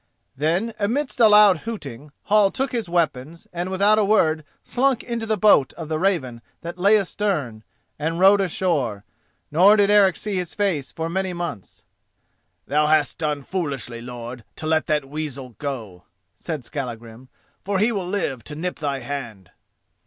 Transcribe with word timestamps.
Then 0.35 0.73
amidst 0.79 1.19
a 1.19 1.27
loud 1.27 1.57
hooting, 1.57 2.11
Hall 2.23 2.49
took 2.49 2.71
his 2.71 2.89
weapons 2.89 3.45
and 3.53 3.69
without 3.69 3.99
a 3.99 4.03
word 4.03 4.43
slunk 4.63 5.03
into 5.03 5.27
the 5.27 5.37
boat 5.37 5.73
of 5.73 5.89
the 5.89 5.99
Raven 5.99 6.41
that 6.61 6.79
lay 6.79 6.97
astern, 6.97 7.63
and 7.99 8.19
rowed 8.19 8.41
ashore; 8.41 9.03
nor 9.51 9.75
did 9.77 9.91
Eric 9.91 10.15
see 10.15 10.35
his 10.37 10.55
face 10.55 10.91
for 10.91 11.07
many 11.07 11.33
months. 11.33 11.83
"Thou 12.65 12.87
hast 12.87 13.19
done 13.19 13.43
foolishly, 13.43 14.01
lord, 14.01 14.43
to 14.55 14.65
let 14.65 14.87
that 14.87 15.07
weasel 15.07 15.49
go," 15.59 16.05
said 16.35 16.65
Skallagrim, 16.65 17.29
"for 17.61 17.77
he 17.77 17.91
will 17.91 18.07
live 18.07 18.43
to 18.45 18.55
nip 18.55 18.79
thy 18.79 19.01
hand." 19.01 19.51